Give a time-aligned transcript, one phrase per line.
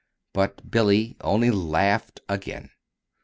[0.33, 2.71] But Billy only laughed again.